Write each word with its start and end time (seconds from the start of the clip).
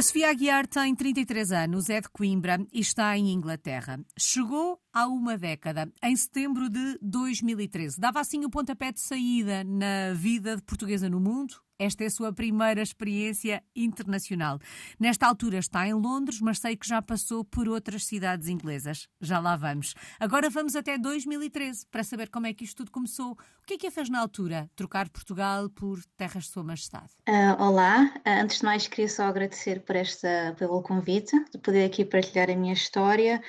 A 0.00 0.02
Sofia 0.02 0.30
Aguiar 0.30 0.66
tem 0.66 0.94
33 0.94 1.52
anos, 1.52 1.90
é 1.90 2.00
de 2.00 2.08
Coimbra 2.08 2.66
e 2.72 2.80
está 2.80 3.18
em 3.18 3.34
Inglaterra. 3.34 4.00
Chegou 4.18 4.80
há 4.94 5.06
uma 5.06 5.36
década, 5.36 5.92
em 6.02 6.16
setembro 6.16 6.70
de 6.70 6.98
2013. 7.02 8.00
Dava 8.00 8.18
assim 8.18 8.42
o 8.42 8.48
pontapé 8.48 8.92
de 8.92 8.98
saída 8.98 9.62
na 9.62 10.14
vida 10.14 10.56
de 10.56 10.62
portuguesa 10.62 11.10
no 11.10 11.20
mundo, 11.20 11.54
esta 11.80 12.04
é 12.04 12.08
a 12.08 12.10
sua 12.10 12.30
primeira 12.30 12.82
experiência 12.82 13.62
internacional. 13.74 14.60
Nesta 14.98 15.26
altura 15.26 15.56
está 15.56 15.88
em 15.88 15.94
Londres, 15.94 16.38
mas 16.38 16.58
sei 16.58 16.76
que 16.76 16.86
já 16.86 17.00
passou 17.00 17.42
por 17.42 17.66
outras 17.66 18.04
cidades 18.04 18.48
inglesas. 18.48 19.08
Já 19.18 19.40
lá 19.40 19.56
vamos. 19.56 19.94
Agora 20.20 20.50
vamos 20.50 20.76
até 20.76 20.98
2013 20.98 21.86
para 21.90 22.04
saber 22.04 22.28
como 22.28 22.46
é 22.46 22.52
que 22.52 22.64
isto 22.64 22.76
tudo 22.76 22.90
começou. 22.90 23.32
O 23.32 23.36
que 23.66 23.74
é 23.74 23.78
que 23.78 23.86
a 23.86 23.90
fez 23.90 24.10
na 24.10 24.20
altura? 24.20 24.70
Trocar 24.76 25.08
Portugal 25.08 25.70
por 25.70 26.04
terras 26.18 26.44
de 26.44 26.50
Sua 26.50 26.62
Majestade? 26.62 27.08
Uh, 27.26 27.62
olá, 27.62 28.12
uh, 28.26 28.42
antes 28.42 28.58
de 28.58 28.64
mais 28.66 28.86
queria 28.86 29.08
só 29.08 29.24
agradecer 29.24 29.80
por 29.80 29.96
esta, 29.96 30.54
pelo 30.58 30.82
convite, 30.82 31.32
de 31.50 31.58
poder 31.58 31.86
aqui 31.86 32.04
partilhar 32.04 32.50
a 32.50 32.56
minha 32.56 32.74
história. 32.74 33.42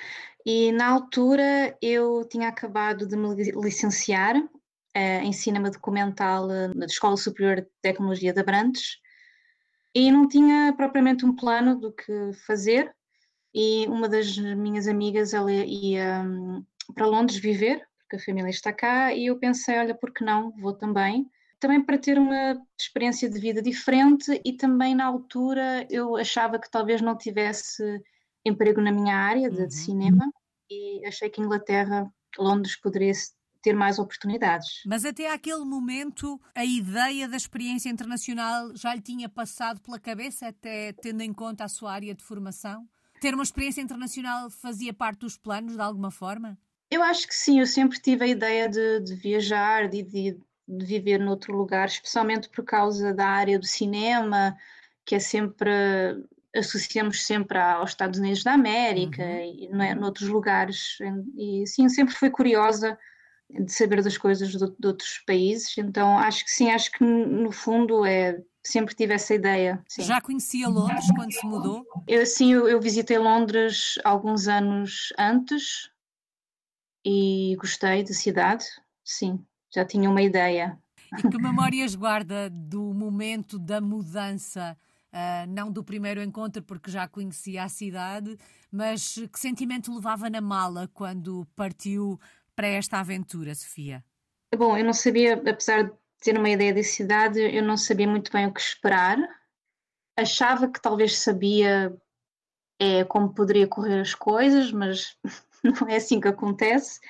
E 0.46 0.72
na 0.72 0.86
altura 0.86 1.76
eu 1.82 2.26
tinha 2.30 2.48
acabado 2.48 3.06
de 3.06 3.14
me 3.14 3.34
licenciar 3.52 4.42
em 4.94 5.32
cinema 5.32 5.70
documental 5.70 6.46
uh, 6.46 6.74
na 6.74 6.86
Escola 6.86 7.16
Superior 7.16 7.62
de 7.62 7.68
Tecnologia 7.80 8.32
de 8.32 8.40
Abrantes 8.40 8.98
e 9.94 10.10
não 10.10 10.28
tinha 10.28 10.72
propriamente 10.76 11.24
um 11.24 11.34
plano 11.34 11.78
do 11.78 11.92
que 11.92 12.32
fazer 12.46 12.94
e 13.54 13.86
uma 13.88 14.08
das 14.08 14.36
minhas 14.36 14.88
amigas 14.88 15.34
ela 15.34 15.52
ia 15.52 16.22
um, 16.22 16.64
para 16.94 17.06
Londres 17.06 17.38
viver 17.38 17.86
porque 18.00 18.16
a 18.16 18.24
família 18.24 18.50
está 18.50 18.72
cá 18.72 19.12
e 19.14 19.26
eu 19.26 19.38
pensei 19.38 19.78
olha 19.78 19.94
por 19.94 20.12
que 20.12 20.24
não 20.24 20.52
vou 20.58 20.72
também 20.72 21.26
também 21.58 21.80
para 21.80 21.96
ter 21.96 22.18
uma 22.18 22.60
experiência 22.78 23.30
de 23.30 23.38
vida 23.38 23.62
diferente 23.62 24.40
e 24.44 24.52
também 24.54 24.94
na 24.94 25.06
altura 25.06 25.86
eu 25.88 26.16
achava 26.16 26.58
que 26.58 26.70
talvez 26.70 27.00
não 27.00 27.16
tivesse 27.16 28.02
emprego 28.44 28.80
na 28.80 28.90
minha 28.90 29.16
área 29.16 29.48
de, 29.48 29.62
uhum. 29.62 29.70
cinema 29.70 30.32
e 30.70 31.06
achei 31.06 31.30
que 31.30 31.40
Inglaterra 31.40 32.10
Londres 32.38 32.76
poderia 32.76 33.12
ter 33.62 33.74
mais 33.74 33.98
oportunidades. 33.98 34.82
Mas 34.84 35.04
até 35.04 35.32
aquele 35.32 35.64
momento, 35.64 36.40
a 36.54 36.64
ideia 36.64 37.28
da 37.28 37.36
experiência 37.36 37.88
internacional 37.88 38.74
já 38.74 38.94
lhe 38.94 39.00
tinha 39.00 39.28
passado 39.28 39.80
pela 39.80 39.98
cabeça, 39.98 40.48
até 40.48 40.92
tendo 40.92 41.22
em 41.22 41.32
conta 41.32 41.64
a 41.64 41.68
sua 41.68 41.92
área 41.92 42.14
de 42.14 42.24
formação? 42.24 42.86
Ter 43.20 43.34
uma 43.34 43.44
experiência 43.44 43.80
internacional 43.80 44.50
fazia 44.50 44.92
parte 44.92 45.20
dos 45.20 45.38
planos, 45.38 45.74
de 45.76 45.80
alguma 45.80 46.10
forma? 46.10 46.58
Eu 46.90 47.02
acho 47.02 47.26
que 47.26 47.34
sim, 47.34 47.60
eu 47.60 47.66
sempre 47.66 47.98
tive 48.00 48.24
a 48.24 48.28
ideia 48.28 48.68
de, 48.68 49.00
de 49.00 49.14
viajar, 49.14 49.88
de, 49.88 50.02
de, 50.02 50.36
de 50.68 50.84
viver 50.84 51.18
noutro 51.18 51.56
lugar, 51.56 51.86
especialmente 51.86 52.48
por 52.48 52.64
causa 52.64 53.14
da 53.14 53.26
área 53.26 53.58
do 53.58 53.64
cinema, 53.64 54.56
que 55.06 55.14
é 55.14 55.18
sempre 55.20 55.70
associamos 56.54 57.24
sempre 57.24 57.58
aos 57.58 57.90
Estados 57.90 58.18
Unidos 58.18 58.44
da 58.44 58.52
América 58.52 59.22
uhum. 59.22 59.56
e 59.58 59.68
não 59.70 59.82
é, 59.82 59.94
noutros 59.94 60.28
lugares 60.28 60.98
e 61.34 61.66
sim 61.66 61.88
sempre 61.88 62.14
fui 62.14 62.28
curiosa 62.28 62.98
de 63.52 63.72
saber 63.72 64.02
das 64.02 64.16
coisas 64.16 64.50
de, 64.50 64.58
de, 64.58 64.86
outros 64.86 65.22
países, 65.26 65.76
então 65.76 66.18
acho 66.18 66.44
que 66.44 66.50
sim, 66.50 66.70
acho 66.70 66.90
que 66.92 67.04
no 67.04 67.52
fundo 67.52 68.04
é 68.04 68.42
sempre 68.64 68.94
tive 68.94 69.14
essa 69.14 69.34
ideia. 69.34 69.82
Sim. 69.88 70.02
Já 70.02 70.20
conhecia 70.20 70.68
Londres 70.68 71.06
quando 71.14 71.32
se 71.32 71.46
mudou? 71.46 71.84
Eu 72.06 72.24
sim, 72.24 72.52
eu, 72.52 72.68
eu 72.68 72.80
visitei 72.80 73.18
Londres 73.18 73.98
alguns 74.04 74.48
anos 74.48 75.12
antes 75.18 75.90
e 77.04 77.56
gostei 77.58 78.04
da 78.04 78.14
cidade, 78.14 78.64
sim, 79.04 79.44
já 79.74 79.84
tinha 79.84 80.08
uma 80.08 80.22
ideia. 80.22 80.78
E 81.18 81.28
que 81.28 81.38
memórias 81.38 81.94
guarda 81.94 82.48
do 82.48 82.94
momento 82.94 83.58
da 83.58 83.80
mudança? 83.80 84.76
Uh, 85.12 85.46
não 85.46 85.70
do 85.70 85.84
primeiro 85.84 86.22
encontro, 86.22 86.62
porque 86.62 86.90
já 86.90 87.06
conhecia 87.06 87.64
a 87.64 87.68
cidade, 87.68 88.34
mas 88.70 89.18
que 89.30 89.38
sentimento 89.38 89.94
levava 89.94 90.30
na 90.30 90.40
mala 90.40 90.88
quando 90.94 91.46
partiu 91.54 92.18
para 92.54 92.66
esta 92.68 93.00
aventura, 93.00 93.54
Sofia? 93.54 94.04
Bom, 94.56 94.76
eu 94.76 94.84
não 94.84 94.92
sabia, 94.92 95.34
apesar 95.34 95.84
de 95.84 95.92
ter 96.20 96.36
uma 96.38 96.50
ideia 96.50 96.74
da 96.74 96.82
cidade, 96.82 97.40
eu 97.40 97.62
não 97.62 97.76
sabia 97.76 98.06
muito 98.06 98.30
bem 98.30 98.46
o 98.46 98.52
que 98.52 98.60
esperar. 98.60 99.18
Achava 100.16 100.68
que 100.68 100.80
talvez 100.80 101.18
sabia 101.18 101.96
é, 102.78 103.04
como 103.04 103.34
poderia 103.34 103.66
correr 103.66 104.00
as 104.00 104.14
coisas, 104.14 104.70
mas 104.70 105.16
não 105.62 105.88
é 105.88 105.96
assim 105.96 106.20
que 106.20 106.28
acontece. 106.28 107.00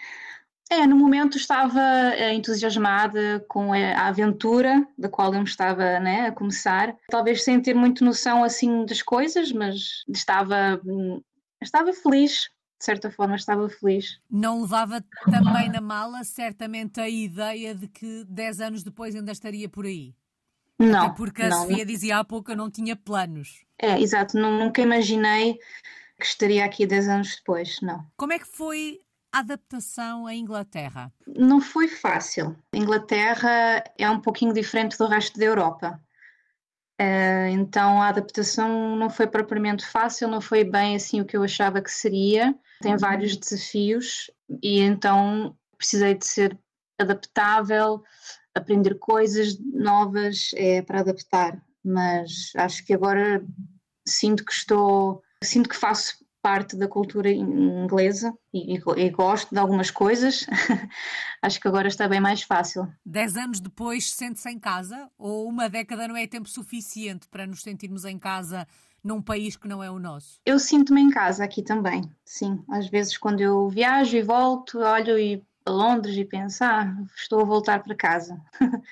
É, 0.70 0.86
no 0.86 0.96
momento 0.96 1.36
estava 1.36 1.80
é, 2.14 2.32
entusiasmada 2.32 3.44
com 3.48 3.74
a 3.74 4.06
aventura 4.06 4.86
da 4.96 5.08
qual 5.08 5.34
eu 5.34 5.42
estava 5.42 6.00
né, 6.00 6.28
a 6.28 6.32
começar, 6.32 6.96
talvez 7.10 7.44
sem 7.44 7.60
ter 7.60 7.74
muito 7.74 8.04
noção 8.04 8.42
assim 8.42 8.86
das 8.86 9.02
coisas, 9.02 9.52
mas 9.52 10.04
estava, 10.08 10.80
hum, 10.84 11.20
estava 11.60 11.92
feliz 11.92 12.48
de 12.82 12.86
certa 12.86 13.12
forma 13.12 13.36
estava 13.36 13.68
feliz. 13.68 14.18
Não 14.28 14.62
levava 14.62 15.04
também 15.30 15.70
na 15.70 15.80
mala, 15.80 16.24
certamente, 16.24 17.00
a 17.00 17.08
ideia 17.08 17.76
de 17.76 17.86
que 17.86 18.24
10 18.28 18.60
anos 18.60 18.82
depois 18.82 19.14
ainda 19.14 19.30
estaria 19.30 19.68
por 19.68 19.86
aí? 19.86 20.12
Não. 20.76 21.06
Até 21.06 21.14
porque 21.14 21.42
a 21.42 21.48
não, 21.48 21.62
Sofia 21.62 21.86
dizia 21.86 22.18
há 22.18 22.24
pouco 22.24 22.46
que 22.46 22.52
eu 22.52 22.56
não 22.56 22.68
tinha 22.68 22.96
planos. 22.96 23.64
É, 23.78 24.00
exato, 24.00 24.36
nunca 24.36 24.82
imaginei 24.82 25.60
que 26.18 26.26
estaria 26.26 26.64
aqui 26.64 26.84
10 26.84 27.08
anos 27.08 27.36
depois, 27.36 27.80
não. 27.80 28.04
Como 28.16 28.32
é 28.32 28.38
que 28.40 28.48
foi 28.48 28.98
a 29.32 29.38
adaptação 29.38 30.26
à 30.26 30.34
Inglaterra? 30.34 31.12
Não 31.24 31.60
foi 31.60 31.86
fácil. 31.86 32.56
A 32.72 32.76
Inglaterra 32.76 33.84
é 33.96 34.10
um 34.10 34.20
pouquinho 34.20 34.52
diferente 34.52 34.98
do 34.98 35.06
resto 35.06 35.38
da 35.38 35.44
Europa. 35.44 36.02
Uh, 37.02 37.48
então 37.50 38.00
a 38.00 38.08
adaptação 38.08 38.94
não 38.94 39.10
foi 39.10 39.26
propriamente 39.26 39.84
fácil, 39.84 40.28
não 40.28 40.40
foi 40.40 40.62
bem 40.62 40.94
assim 40.94 41.20
o 41.20 41.24
que 41.24 41.36
eu 41.36 41.42
achava 41.42 41.82
que 41.82 41.90
seria. 41.90 42.54
Tem 42.80 42.96
vários 42.96 43.36
desafios 43.36 44.30
e 44.62 44.78
então 44.78 45.56
precisei 45.76 46.14
de 46.14 46.24
ser 46.24 46.56
adaptável, 46.96 48.04
aprender 48.54 48.94
coisas 49.00 49.58
novas 49.58 50.50
é, 50.54 50.80
para 50.82 51.00
adaptar. 51.00 51.60
Mas 51.84 52.52
acho 52.54 52.86
que 52.86 52.94
agora 52.94 53.44
sinto 54.06 54.44
que 54.44 54.52
estou, 54.52 55.22
sinto 55.42 55.68
que 55.68 55.76
faço 55.76 56.21
parte 56.42 56.76
da 56.76 56.88
cultura 56.88 57.30
inglesa 57.30 58.34
e, 58.52 58.74
e, 58.74 59.10
gosto 59.10 59.50
de 59.50 59.58
algumas 59.58 59.90
coisas, 59.90 60.44
acho 61.40 61.60
que 61.60 61.68
agora 61.68 61.86
está 61.86 62.08
bem 62.08 62.20
mais 62.20 62.42
fácil. 62.42 62.92
Dez 63.06 63.36
anos 63.36 63.60
depois, 63.60 64.10
sente-se 64.10 64.50
em 64.50 64.58
casa? 64.58 65.08
Ou 65.16 65.48
uma 65.48 65.70
década 65.70 66.08
não 66.08 66.16
é 66.16 66.26
tempo 66.26 66.48
suficiente 66.48 67.28
para 67.28 67.46
nos 67.46 67.62
sentirmos 67.62 68.04
em 68.04 68.18
casa 68.18 68.66
num 69.02 69.22
país 69.22 69.56
que 69.56 69.68
não 69.68 69.82
é 69.82 69.90
o 69.90 70.00
nosso? 70.00 70.40
Eu 70.44 70.58
sinto-me 70.58 71.00
em 71.00 71.10
casa 71.10 71.44
aqui 71.44 71.62
também, 71.62 72.02
sim. 72.24 72.62
Às 72.68 72.88
vezes, 72.88 73.16
quando 73.16 73.40
eu 73.40 73.68
viajo 73.68 74.16
e 74.16 74.22
volto, 74.22 74.80
olho 74.80 75.18
e 75.18 75.42
a 75.64 75.70
Londres 75.70 76.16
e 76.16 76.24
penso, 76.24 76.64
ah, 76.64 76.92
estou 77.16 77.40
a 77.40 77.44
voltar 77.44 77.82
para 77.82 77.94
casa. 77.94 78.40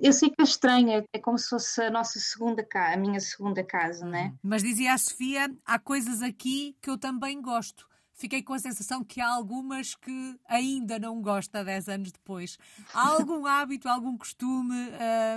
Eu 0.00 0.12
sei 0.12 0.30
que 0.30 0.40
é 0.40 0.44
estranho, 0.44 1.04
é 1.12 1.18
como 1.18 1.36
se 1.36 1.48
fosse 1.48 1.82
a 1.82 1.90
nossa 1.90 2.20
segunda 2.20 2.62
casa, 2.62 2.94
a 2.94 2.96
minha 2.96 3.18
segunda 3.18 3.64
casa, 3.64 4.06
não 4.06 4.16
é? 4.16 4.32
Mas 4.42 4.62
dizia 4.62 4.94
a 4.94 4.98
Sofia, 4.98 5.52
há 5.64 5.78
coisas 5.80 6.22
aqui 6.22 6.76
que 6.80 6.88
eu 6.88 6.96
também 6.96 7.42
gosto. 7.42 7.88
Fiquei 8.12 8.42
com 8.42 8.52
a 8.52 8.58
sensação 8.58 9.02
que 9.02 9.20
há 9.20 9.28
algumas 9.28 9.94
que 9.94 10.38
ainda 10.46 10.98
não 10.98 11.20
gosta 11.22 11.64
10 11.64 11.88
anos 11.88 12.12
depois. 12.12 12.58
Há 12.92 13.08
algum 13.08 13.46
hábito, 13.48 13.88
algum 13.88 14.16
costume, 14.16 14.74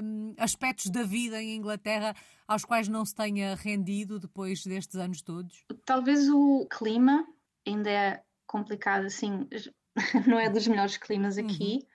um, 0.03 0.35
aspectos 0.37 0.91
da 0.91 1.01
vida 1.01 1.41
em 1.41 1.55
Inglaterra 1.55 2.13
aos 2.45 2.65
quais 2.65 2.89
não 2.89 3.05
se 3.05 3.15
tenha 3.15 3.55
rendido 3.55 4.19
depois 4.19 4.63
destes 4.65 4.97
anos 4.97 5.21
todos? 5.21 5.63
Talvez 5.85 6.29
o 6.29 6.67
clima 6.69 7.25
ainda 7.65 7.89
é 7.89 8.23
complicado, 8.45 9.05
assim, 9.05 9.47
não 10.27 10.37
é 10.37 10.49
dos 10.49 10.67
melhores 10.67 10.97
climas 10.97 11.37
aqui. 11.37 11.87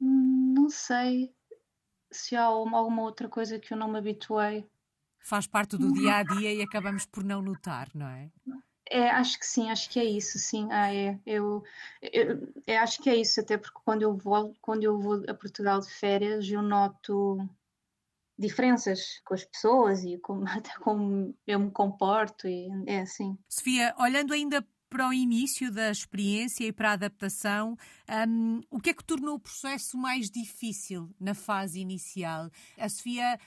Uhum. 0.00 0.52
Não 0.54 0.68
sei 0.68 1.32
se 2.10 2.36
há 2.36 2.44
alguma 2.44 3.02
outra 3.02 3.28
coisa 3.28 3.58
que 3.58 3.72
eu 3.72 3.78
não 3.78 3.88
me 3.88 3.98
habituei. 3.98 4.66
Faz 5.20 5.46
parte 5.46 5.76
do 5.76 5.92
dia 5.92 6.16
a 6.16 6.22
dia 6.22 6.52
e 6.54 6.62
acabamos 6.62 7.04
por 7.04 7.22
não 7.22 7.42
notar, 7.42 7.88
não 7.94 8.08
é? 8.08 8.30
É, 8.90 9.10
acho 9.10 9.38
que 9.38 9.46
sim, 9.46 9.70
acho 9.70 9.90
que 9.90 10.00
é 10.00 10.04
isso, 10.04 10.38
sim. 10.38 10.68
Ah, 10.70 10.94
é. 10.94 11.18
Eu, 11.26 11.62
eu, 12.00 12.52
eu, 12.66 12.78
acho 12.80 13.02
que 13.02 13.10
é 13.10 13.16
isso, 13.16 13.40
até 13.40 13.58
porque 13.58 13.78
quando 13.84 14.02
eu 14.02 14.16
vou, 14.16 14.54
quando 14.62 14.84
eu 14.84 14.98
vou 14.98 15.22
a 15.28 15.34
Portugal 15.34 15.80
de 15.80 15.90
férias, 15.90 16.48
eu 16.48 16.62
noto 16.62 17.38
diferenças 18.38 19.20
com 19.24 19.34
as 19.34 19.44
pessoas 19.44 20.04
e 20.04 20.16
como, 20.18 20.44
até 20.48 20.72
como 20.78 21.34
eu 21.46 21.58
me 21.58 21.70
comporto 21.70 22.48
e 22.48 22.68
é 22.86 23.00
assim. 23.00 23.36
Sofia, 23.48 23.94
olhando 23.98 24.32
ainda 24.32 24.66
para 24.88 25.08
o 25.08 25.12
início 25.12 25.70
da 25.70 25.90
experiência 25.90 26.64
e 26.64 26.72
para 26.72 26.90
a 26.90 26.92
adaptação, 26.92 27.76
um, 28.28 28.60
o 28.70 28.80
que 28.80 28.90
é 28.90 28.94
que 28.94 29.04
tornou 29.04 29.34
o 29.34 29.40
processo 29.40 29.96
mais 29.96 30.30
difícil 30.30 31.10
na 31.20 31.34
fase 31.34 31.80
inicial? 31.80 32.50
A 32.76 32.88
Sofia 32.88 33.38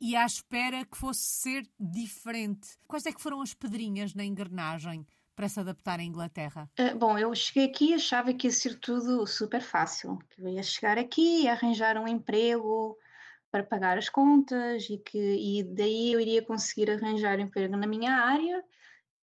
ia 0.00 0.22
à 0.22 0.26
espera 0.26 0.84
que 0.84 0.96
fosse 0.96 1.22
ser 1.22 1.66
diferente. 1.78 2.76
Quais 2.86 3.06
é 3.06 3.12
que 3.12 3.22
foram 3.22 3.40
as 3.40 3.54
pedrinhas 3.54 4.14
na 4.14 4.24
engrenagem 4.24 5.06
para 5.34 5.48
se 5.48 5.60
adaptar 5.60 5.98
à 5.98 6.02
Inglaterra? 6.02 6.70
Uh, 6.78 6.96
bom, 6.98 7.18
eu 7.18 7.34
cheguei 7.34 7.66
aqui 7.66 7.90
e 7.90 7.94
achava 7.94 8.34
que 8.34 8.46
ia 8.46 8.50
ser 8.50 8.78
tudo 8.78 9.26
super 9.26 9.62
fácil. 9.62 10.18
Que 10.30 10.42
eu 10.42 10.48
ia 10.48 10.62
chegar 10.62 10.98
aqui, 10.98 11.48
arranjar 11.48 11.96
um 11.96 12.06
emprego, 12.06 12.98
para 13.52 13.62
pagar 13.62 13.98
as 13.98 14.08
contas 14.08 14.88
e 14.88 14.96
que 14.96 15.18
e 15.18 15.62
daí 15.62 16.12
eu 16.12 16.18
iria 16.18 16.40
conseguir 16.40 16.90
arranjar 16.90 17.38
emprego 17.38 17.76
na 17.76 17.86
minha 17.86 18.14
área 18.14 18.64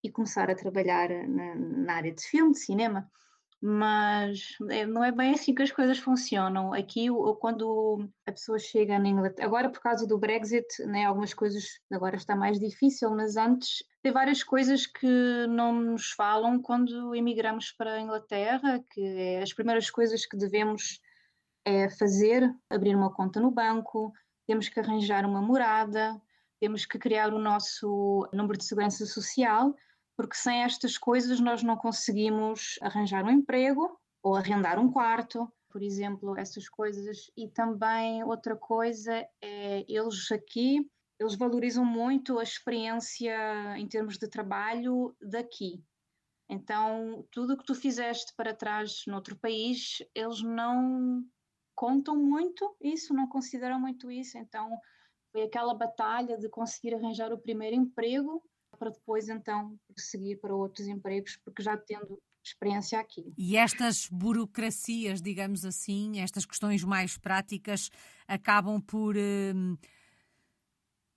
e 0.03 0.09
começar 0.09 0.49
a 0.49 0.55
trabalhar 0.55 1.09
na, 1.27 1.55
na 1.55 1.93
área 1.93 2.13
de 2.13 2.23
filme, 2.23 2.53
de 2.53 2.59
cinema 2.59 3.09
mas 3.61 4.55
é, 4.69 4.85
não 4.85 5.03
é 5.03 5.11
bem 5.11 5.33
assim 5.33 5.53
que 5.53 5.61
as 5.61 5.71
coisas 5.71 5.99
funcionam. 5.99 6.73
Aqui, 6.73 7.07
quando 7.39 8.09
a 8.25 8.31
pessoa 8.31 8.57
chega 8.57 8.97
na 8.97 9.09
Inglaterra, 9.09 9.45
agora 9.45 9.69
por 9.69 9.81
causa 9.81 10.07
do 10.07 10.17
Brexit, 10.17 10.65
né, 10.85 11.05
algumas 11.05 11.33
coisas 11.33 11.65
agora 11.91 12.15
está 12.15 12.35
mais 12.35 12.57
difícil, 12.57 13.09
mas 13.11 13.35
antes 13.35 13.83
tem 14.01 14.13
várias 14.13 14.43
coisas 14.43 14.85
que 14.85 15.47
não 15.49 15.73
nos 15.73 16.11
falam 16.11 16.61
quando 16.61 17.13
emigramos 17.13 17.71
para 17.71 17.95
a 17.95 18.01
Inglaterra, 18.01 18.81
que 18.91 19.01
é 19.01 19.41
as 19.41 19.51
primeiras 19.51 19.89
coisas 19.89 20.25
que 20.25 20.37
devemos 20.37 21.01
é 21.65 21.89
fazer, 21.89 22.49
abrir 22.69 22.95
uma 22.95 23.13
conta 23.13 23.41
no 23.41 23.51
banco, 23.51 24.13
temos 24.47 24.69
que 24.69 24.79
arranjar 24.79 25.25
uma 25.25 25.41
morada, 25.41 26.19
temos 26.61 26.85
que 26.85 26.97
criar 26.97 27.33
o 27.33 27.39
nosso 27.39 28.27
número 28.31 28.57
de 28.57 28.63
segurança 28.63 29.05
social 29.05 29.75
porque 30.19 30.35
sem 30.35 30.63
estas 30.65 30.97
coisas 30.97 31.39
nós 31.39 31.63
não 31.63 31.77
conseguimos 31.77 32.77
arranjar 32.81 33.23
um 33.23 33.31
emprego 33.31 33.97
ou 34.21 34.35
arrendar 34.35 34.77
um 34.77 34.91
quarto, 34.91 35.49
por 35.69 35.81
exemplo, 35.81 36.37
essas 36.37 36.67
coisas. 36.67 37.31
E 37.37 37.47
também 37.47 38.21
outra 38.25 38.53
coisa 38.53 39.25
é 39.41 39.85
eles 39.87 40.29
aqui, 40.29 40.85
eles 41.17 41.35
valorizam 41.35 41.85
muito 41.85 42.37
a 42.37 42.43
experiência 42.43 43.33
em 43.77 43.87
termos 43.87 44.17
de 44.17 44.27
trabalho 44.27 45.15
daqui. 45.21 45.81
Então, 46.49 47.25
tudo 47.31 47.53
o 47.53 47.57
que 47.57 47.63
tu 47.63 47.73
fizeste 47.73 48.33
para 48.35 48.53
trás 48.53 49.03
noutro 49.07 49.37
país, 49.37 49.99
eles 50.13 50.41
não 50.41 51.23
contam 51.73 52.17
muito 52.17 52.75
isso, 52.81 53.13
não 53.13 53.25
consideram 53.25 53.79
muito 53.79 54.11
isso. 54.11 54.37
Então, 54.37 54.77
foi 55.31 55.43
aquela 55.43 55.73
batalha 55.73 56.37
de 56.37 56.49
conseguir 56.49 56.93
arranjar 56.93 57.31
o 57.31 57.39
primeiro 57.39 57.77
emprego 57.77 58.43
para 58.79 58.89
depois 58.89 59.29
então 59.29 59.77
prosseguir 59.87 60.39
para 60.39 60.55
outros 60.55 60.87
empregos, 60.87 61.37
porque 61.43 61.61
já 61.61 61.77
tendo 61.77 62.19
experiência 62.41 62.99
aqui. 62.99 63.33
E 63.37 63.57
estas 63.57 64.07
burocracias, 64.07 65.21
digamos 65.21 65.65
assim, 65.65 66.19
estas 66.19 66.45
questões 66.45 66.83
mais 66.83 67.17
práticas, 67.17 67.89
acabam 68.27 68.81
por 68.81 69.15
hum, 69.17 69.77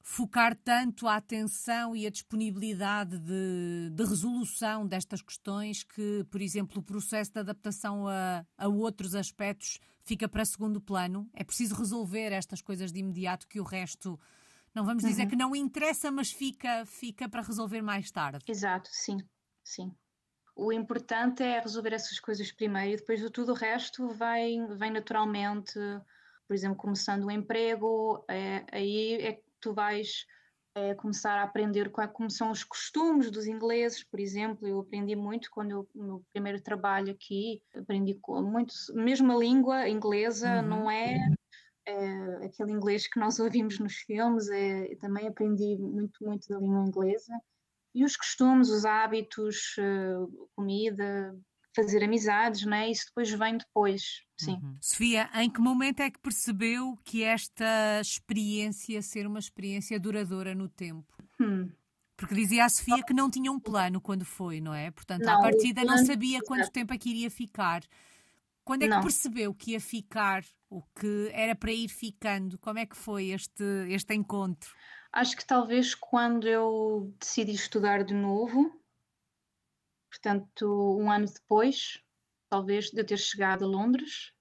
focar 0.02 0.56
tanto 0.56 1.06
a 1.06 1.16
atenção 1.16 1.94
e 1.94 2.06
a 2.06 2.10
disponibilidade 2.10 3.18
de, 3.18 3.90
de, 3.90 4.04
resolução 4.04 4.86
destas 4.86 5.22
questões 5.22 5.84
que, 5.84 6.26
por 6.30 6.42
exemplo, 6.42 6.80
o 6.80 6.82
processo 6.82 7.32
de 7.32 7.38
adaptação 7.38 8.08
a, 8.08 8.44
a 8.58 8.68
outros 8.68 9.14
aspectos 9.14 9.78
fica 10.00 10.28
para 10.28 10.44
segundo 10.44 10.80
plano. 10.80 11.30
É 11.32 11.44
preciso 11.44 11.74
resolver 11.76 12.32
estas 12.32 12.60
coisas 12.60 12.92
de 12.92 12.98
imediato 12.98 13.46
que 13.46 13.60
o 13.60 13.64
resto 13.64 14.18
não 14.74 14.84
vamos 14.84 15.04
dizer 15.04 15.24
uhum. 15.24 15.28
que 15.28 15.36
não 15.36 15.56
interessa, 15.56 16.10
mas 16.10 16.30
fica, 16.30 16.84
fica 16.86 17.28
para 17.28 17.42
resolver 17.42 17.82
mais 17.82 18.10
tarde. 18.10 18.44
Exato, 18.48 18.88
sim, 18.92 19.18
sim. 19.62 19.94
O 20.54 20.72
importante 20.72 21.42
é 21.42 21.60
resolver 21.60 21.92
essas 21.92 22.18
coisas 22.18 22.52
primeiro 22.52 22.92
e 22.92 22.96
depois 22.96 23.20
de 23.20 23.30
tudo 23.30 23.52
o 23.52 23.54
resto 23.54 24.08
vem, 24.08 24.66
vem 24.76 24.90
naturalmente, 24.90 25.74
por 26.46 26.54
exemplo, 26.54 26.76
começando 26.76 27.24
um 27.24 27.30
emprego, 27.30 28.24
é, 28.28 28.64
aí 28.70 29.14
é 29.14 29.32
que 29.34 29.42
tu 29.60 29.72
vais 29.72 30.26
é, 30.74 30.94
começar 30.94 31.38
a 31.38 31.42
aprender 31.42 31.90
como 31.90 32.30
são 32.30 32.50
os 32.50 32.64
costumes 32.64 33.30
dos 33.30 33.46
ingleses, 33.46 34.02
por 34.04 34.20
exemplo, 34.20 34.66
eu 34.66 34.80
aprendi 34.80 35.14
muito 35.14 35.50
quando 35.50 35.70
eu, 35.70 35.88
no 35.94 36.24
primeiro 36.32 36.60
trabalho 36.62 37.12
aqui, 37.12 37.62
aprendi 37.74 38.18
muito, 38.26 38.74
mesmo 38.94 39.32
a 39.32 39.36
língua 39.36 39.88
inglesa 39.88 40.60
uhum. 40.60 40.68
não 40.68 40.90
é 40.90 41.18
é, 41.86 42.46
aquele 42.46 42.72
inglês 42.72 43.08
que 43.08 43.18
nós 43.18 43.38
ouvimos 43.38 43.78
nos 43.78 43.94
filmes, 43.94 44.48
é, 44.48 44.94
também 44.96 45.26
aprendi 45.26 45.76
muito, 45.78 46.24
muito 46.24 46.48
da 46.48 46.58
língua 46.58 46.84
inglesa. 46.86 47.32
E 47.94 48.04
os 48.04 48.16
costumes, 48.16 48.70
os 48.70 48.84
hábitos, 48.84 49.76
uh, 49.78 50.48
comida, 50.56 51.36
fazer 51.74 52.02
amizades, 52.02 52.64
não 52.64 52.76
é? 52.76 52.90
Isso 52.90 53.06
depois 53.06 53.30
vem 53.30 53.58
depois, 53.58 54.22
sim. 54.38 54.52
Uhum. 54.52 54.76
Sofia, 54.80 55.28
em 55.34 55.50
que 55.50 55.60
momento 55.60 56.00
é 56.00 56.10
que 56.10 56.18
percebeu 56.18 56.98
que 57.04 57.22
esta 57.22 58.00
experiência 58.00 59.02
ser 59.02 59.26
uma 59.26 59.38
experiência 59.38 59.98
duradoura 59.98 60.54
no 60.54 60.68
tempo? 60.68 61.12
Hum. 61.40 61.70
Porque 62.16 62.34
dizia 62.34 62.64
a 62.64 62.68
Sofia 62.68 63.02
que 63.02 63.12
não 63.12 63.30
tinha 63.30 63.50
um 63.50 63.58
plano 63.58 64.00
quando 64.00 64.24
foi, 64.24 64.60
não 64.60 64.72
é? 64.72 64.90
Portanto, 64.90 65.22
não, 65.22 65.38
à 65.38 65.40
partida 65.40 65.82
não 65.82 65.98
sabia 65.98 66.40
quanto 66.42 66.70
tempo 66.70 66.94
é 66.94 66.98
que 66.98 67.10
iria 67.10 67.30
ficar. 67.30 67.82
Quando 68.64 68.84
é 68.84 68.88
que 68.88 69.00
percebeu 69.00 69.54
que 69.54 69.72
ia 69.72 69.80
ficar, 69.80 70.44
o 70.70 70.82
que 70.98 71.30
era 71.32 71.54
para 71.54 71.72
ir 71.72 71.88
ficando? 71.88 72.58
Como 72.58 72.78
é 72.78 72.86
que 72.86 72.96
foi 72.96 73.30
este, 73.30 73.64
este 73.88 74.14
encontro? 74.14 74.70
Acho 75.12 75.36
que 75.36 75.44
talvez 75.44 75.94
quando 75.94 76.48
eu 76.48 77.12
decidi 77.20 77.52
estudar 77.52 78.04
de 78.04 78.14
novo, 78.14 78.72
portanto, 80.10 80.96
um 80.98 81.10
ano 81.10 81.26
depois, 81.26 82.00
talvez 82.48 82.90
de 82.90 83.00
eu 83.00 83.04
ter 83.04 83.18
chegado 83.18 83.64
a 83.64 83.68
Londres, 83.68 84.32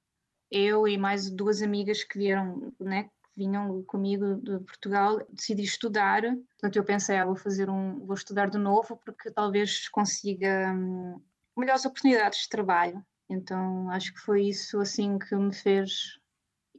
eu 0.50 0.88
e 0.88 0.98
mais 0.98 1.30
duas 1.30 1.62
amigas 1.62 2.04
que 2.04 2.18
vieram, 2.18 2.74
né, 2.80 3.04
que 3.04 3.12
vinham 3.36 3.84
comigo 3.84 4.36
de 4.36 4.60
Portugal, 4.60 5.26
decidi 5.30 5.64
estudar. 5.64 6.22
Portanto, 6.22 6.76
eu 6.76 6.84
pensei, 6.84 7.18
ah, 7.18 7.26
vou 7.26 7.36
fazer 7.36 7.70
um, 7.70 8.06
vou 8.06 8.16
estudar 8.16 8.50
de 8.50 8.58
novo 8.58 8.98
porque 8.98 9.32
talvez 9.32 9.90
consiga 9.90 10.74
hum, 10.74 11.22
melhores 11.58 11.86
oportunidades 11.86 12.44
de 12.44 12.50
trabalho. 12.50 13.04
Então 13.32 13.90
acho 13.90 14.14
que 14.14 14.20
foi 14.20 14.44
isso 14.44 14.80
assim 14.80 15.18
que 15.18 15.36
me 15.36 15.54
fez 15.54 16.20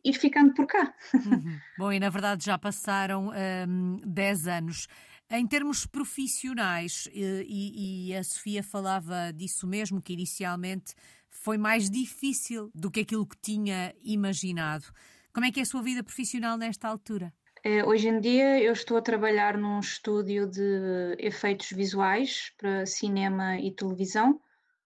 ir 0.05 0.15
ficando 0.15 0.53
por 0.55 0.67
cá. 0.67 0.95
Uhum. 1.15 1.59
Bom, 1.79 1.93
e 1.93 2.01
na 2.01 2.11
verdade 2.11 2.45
já 2.45 2.59
passaram 2.59 3.31
um, 3.69 4.01
10 4.05 4.47
anos. 4.47 4.89
Em 5.31 5.47
termos 5.47 5.87
profissionais, 5.87 7.09
e, 7.13 8.11
e, 8.11 8.15
a 8.15 8.23
Sofia 8.23 8.63
falava 8.63 9.33
disso 9.33 9.67
mesmo, 9.67 10.03
que 10.03 10.13
inicialmente 10.13 10.95
foi 11.31 11.57
mais 11.57 11.89
difícil 11.89 12.71
do 12.75 12.91
que 12.91 13.01
aquilo 13.01 13.27
que 13.27 13.39
tinha 13.41 13.95
imaginado. 14.03 14.85
Como 15.33 15.47
é 15.47 15.51
que 15.51 15.61
é 15.61 15.63
a 15.63 15.67
sua 15.67 15.81
vida 15.81 16.03
profissional 16.03 16.59
nesta 16.59 16.87
altura? 16.87 17.33
É, 17.65 17.83
hoje 17.83 18.09
em 18.09 18.21
dia 18.21 18.61
eu 18.61 18.73
estou 18.73 18.99
a 18.99 19.03
trabalhar 19.03 19.57
num 19.57 19.81
estúdio 19.81 20.47
de 20.51 21.17
efeitos 21.19 21.71
visuais 21.71 22.53
para 22.59 22.85
cinema 22.85 23.57
e 23.59 23.71
televisão 23.71 24.39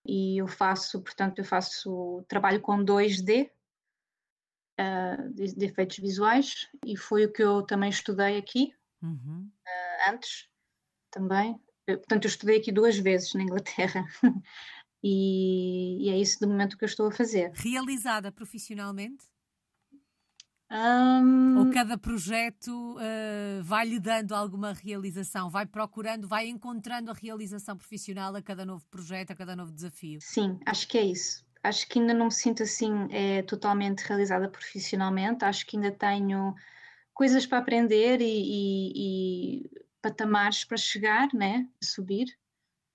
e 0.07 0.39
eu 0.41 0.47
faço, 0.47 1.03
portanto, 1.03 1.39
eu 1.39 1.45
faço 1.45 2.25
trabalho 2.29 2.61
com 2.61 2.85
2D 2.85 3.47
uh, 3.47 3.51
ah, 4.79 5.17
de, 5.33 5.55
de, 5.55 5.65
efeitos 5.65 5.99
visuais 5.99 6.69
e 6.85 6.97
foi 6.97 7.25
o 7.25 7.33
que 7.33 7.43
eu 7.43 7.63
também 7.63 7.91
estudei 7.91 8.39
aqui 8.39 8.73
uhum. 9.03 9.51
uh, 9.67 10.11
antes 10.11 10.49
também. 11.11 11.61
Eu, 11.87 11.99
portanto, 11.99 12.25
eu 12.25 12.29
estudei 12.29 12.59
aqui 12.59 12.71
duas 12.71 12.97
vezes 12.99 13.35
na 13.35 13.43
Inglaterra 13.43 14.07
e, 15.03 16.07
e 16.07 16.11
é 16.11 16.19
isso 16.19 16.39
de 16.41 16.47
momento 16.47 16.77
que 16.79 16.85
eu 16.85 16.89
estou 16.89 17.09
a 17.09 17.13
fazer. 17.13 17.53
Realizada 17.55 18.31
profissionalmente? 18.31 19.25
Um... 20.71 21.59
Ou 21.59 21.71
cada 21.71 21.97
projeto 21.97 22.97
uh, 22.97 23.63
vai-lhe 23.63 24.01
dando 24.01 24.35
alguma 24.35 24.73
realização, 24.73 25.49
vai 25.49 25.65
procurando, 25.65 26.27
vai 26.27 26.49
encontrando 26.49 27.11
a 27.11 27.15
realização 27.15 27.77
profissional 27.77 28.35
a 28.35 28.43
cada 28.43 28.65
novo 28.67 28.85
projeto, 28.91 29.31
a 29.31 29.37
cada 29.37 29.55
novo 29.55 29.71
desafio? 29.71 30.19
Sim, 30.21 30.59
acho 30.67 30.89
que 30.89 30.99
é 30.99 31.05
isso. 31.05 31.47
Acho 31.63 31.89
que 31.89 31.99
ainda 31.99 32.15
não 32.15 32.27
me 32.27 32.33
sinto 32.33 32.63
assim 32.63 33.09
é, 33.11 33.43
totalmente 33.43 34.01
realizada 34.01 34.49
profissionalmente, 34.49 35.45
acho 35.45 35.67
que 35.67 35.77
ainda 35.77 35.93
tenho 35.93 36.55
coisas 37.15 37.47
para 37.47 37.59
aprender 37.59 38.21
e, 38.21 38.25
e, 38.25 38.93
e 38.97 39.71
patamares 40.03 40.65
para 40.65 40.77
chegar, 40.77 41.29
né? 41.33 41.69
subir, 41.83 42.27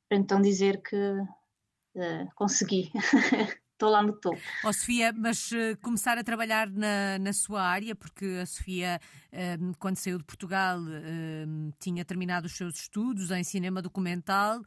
para 0.08 0.18
então 0.18 0.42
dizer 0.42 0.82
que 0.82 0.96
uh, 0.96 2.32
consegui. 2.36 2.92
estou 3.82 3.90
lá 3.90 4.04
no 4.04 4.14
topo. 4.14 4.40
Oh, 4.64 4.72
Sofia, 4.72 5.12
mas 5.12 5.52
uh, 5.52 5.76
começar 5.82 6.18
a 6.18 6.24
trabalhar 6.24 6.70
na, 6.70 7.18
na 7.20 7.34
sua 7.34 7.64
área, 7.64 7.96
porque 7.96 8.40
a 8.42 8.46
Sofia, 8.46 9.02
uh, 9.34 9.76
quando 9.80 9.98
saiu 9.98 10.20
de 10.20 10.24
Portugal, 10.24 10.80
uh, 10.80 11.74
tinha 11.80 12.06
terminado 12.06 12.46
os 12.46 12.56
seus 12.56 12.76
estudos 12.76 13.32
em 13.32 13.44
cinema 13.44 13.82
documental. 13.82 14.62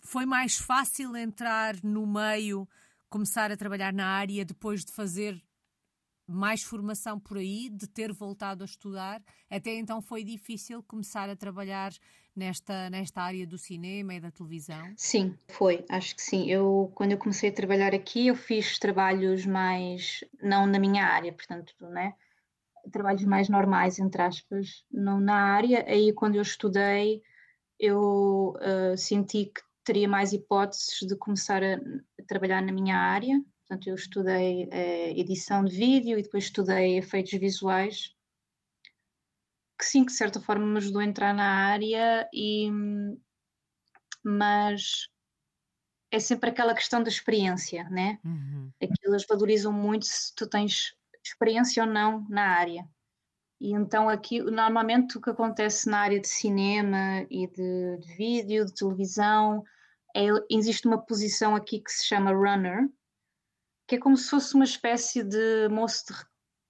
foi 0.00 0.24
mais 0.24 0.56
fácil 0.56 1.16
entrar 1.16 1.74
no 1.82 2.06
meio, 2.06 2.68
começar 3.10 3.50
a 3.50 3.56
trabalhar 3.56 3.92
na 3.92 4.06
área 4.06 4.44
depois 4.44 4.84
de 4.84 4.92
fazer 4.92 5.42
mais 6.26 6.62
formação 6.62 7.18
por 7.18 7.36
aí, 7.36 7.68
de 7.70 7.86
ter 7.86 8.12
voltado 8.12 8.62
a 8.62 8.66
estudar. 8.66 9.22
Até 9.50 9.74
então 9.74 10.02
foi 10.02 10.24
difícil 10.24 10.82
começar 10.82 11.30
a 11.30 11.36
trabalhar 11.36 11.92
nesta, 12.34 12.90
nesta 12.90 13.22
área 13.22 13.46
do 13.46 13.56
cinema 13.56 14.14
e 14.14 14.20
da 14.20 14.30
televisão? 14.30 14.92
Sim, 14.96 15.36
foi, 15.48 15.84
acho 15.88 16.16
que 16.16 16.22
sim. 16.22 16.50
Eu, 16.50 16.90
quando 16.94 17.12
eu 17.12 17.18
comecei 17.18 17.50
a 17.50 17.54
trabalhar 17.54 17.94
aqui, 17.94 18.26
eu 18.26 18.34
fiz 18.34 18.78
trabalhos 18.78 19.46
mais, 19.46 20.24
não 20.42 20.66
na 20.66 20.78
minha 20.78 21.04
área, 21.06 21.32
portanto, 21.32 21.74
né? 21.80 22.14
trabalhos 22.90 23.24
mais 23.24 23.48
normais, 23.48 23.98
entre 23.98 24.22
aspas, 24.22 24.84
não 24.90 25.20
na 25.20 25.34
área. 25.34 25.84
Aí, 25.88 26.12
quando 26.12 26.36
eu 26.36 26.42
estudei, 26.42 27.22
eu 27.78 28.54
uh, 28.56 28.96
senti 28.96 29.46
que 29.46 29.60
teria 29.84 30.08
mais 30.08 30.32
hipóteses 30.32 30.98
de 31.06 31.16
começar 31.16 31.62
a, 31.62 31.80
trabalhar 32.26 32.62
na 32.62 32.72
minha 32.72 32.96
área 32.96 33.40
Portanto, 33.68 33.88
eu 33.88 33.96
estudei 33.96 34.68
eh, 34.70 35.10
edição 35.18 35.64
de 35.64 35.76
vídeo 35.76 36.16
e 36.16 36.22
depois 36.22 36.44
estudei 36.44 36.98
efeitos 36.98 37.32
visuais, 37.32 38.14
que 39.76 39.84
sim, 39.84 40.04
que 40.04 40.12
de 40.12 40.16
certa 40.16 40.40
forma 40.40 40.64
me 40.64 40.78
ajudou 40.78 41.00
a 41.00 41.04
entrar 41.04 41.34
na 41.34 41.66
área, 41.66 42.28
e, 42.32 42.70
mas 44.24 45.08
é 46.12 46.20
sempre 46.20 46.50
aquela 46.50 46.74
questão 46.74 47.02
da 47.02 47.08
experiência, 47.08 47.84
né? 47.90 48.20
Uhum. 48.24 48.70
Aquilo 48.80 49.14
eles 49.14 49.26
valorizam 49.28 49.72
muito 49.72 50.06
se 50.06 50.32
tu 50.34 50.48
tens 50.48 50.94
experiência 51.24 51.82
ou 51.82 51.90
não 51.90 52.24
na 52.28 52.42
área. 52.42 52.88
E 53.60 53.72
então 53.72 54.08
aqui, 54.08 54.40
normalmente 54.40 55.18
o 55.18 55.20
que 55.20 55.30
acontece 55.30 55.90
na 55.90 55.98
área 56.00 56.20
de 56.20 56.28
cinema 56.28 57.26
e 57.28 57.48
de, 57.48 57.98
de 57.98 58.14
vídeo, 58.14 58.64
de 58.64 58.74
televisão, 58.74 59.64
é, 60.14 60.26
existe 60.50 60.86
uma 60.86 61.04
posição 61.04 61.56
aqui 61.56 61.80
que 61.80 61.90
se 61.90 62.06
chama 62.06 62.30
runner, 62.32 62.88
que 63.86 63.96
é 63.96 63.98
como 63.98 64.16
se 64.16 64.30
fosse 64.30 64.54
uma 64.54 64.64
espécie 64.64 65.22
de 65.22 65.68
moço 65.70 66.06
de 66.06 66.14